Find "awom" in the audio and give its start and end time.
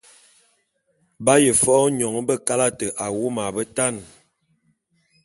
3.05-3.35